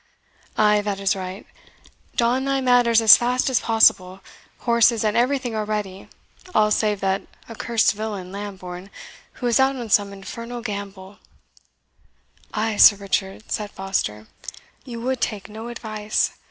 [0.57, 1.45] Ay, that is right
[2.15, 4.19] don thy matters as fast as possible;
[4.61, 6.09] horses and everything are ready,
[6.55, 8.89] all save that accursed villain Lambourne,
[9.33, 11.19] who is out on some infernal gambol."
[12.51, 14.25] "Ay, Sir Richard," said Foster,
[14.85, 16.31] "you would take no advice.